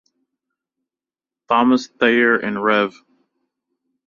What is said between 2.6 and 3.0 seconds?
Rev.